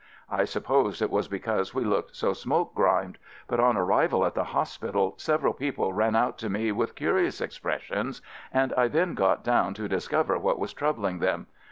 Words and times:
I 0.31 0.45
sup 0.45 0.63
posed 0.63 1.03
it 1.03 1.11
was 1.11 1.27
because 1.27 1.75
we 1.75 1.83
looked 1.85 2.15
so 2.15 2.33
smoke 2.33 2.73
grimed; 2.73 3.19
but 3.45 3.59
on 3.59 3.77
arrival 3.77 4.25
at 4.25 4.33
the 4.33 4.45
hospital, 4.45 5.13
several 5.17 5.53
people 5.53 5.93
ran 5.93 6.15
out 6.15 6.39
to 6.39 6.49
me 6.49 6.71
with 6.71 6.95
curious 6.95 7.39
expressions, 7.39 8.19
and 8.51 8.73
I 8.75 8.87
then 8.87 9.13
got 9.13 9.43
down 9.43 9.75
to 9.75 9.87
dis 9.87 10.07
cover 10.07 10.39
what 10.39 10.57
was 10.57 10.73
troubling 10.73 11.19
them. 11.19 11.45